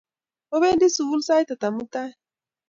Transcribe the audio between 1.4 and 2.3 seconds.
ata mutai?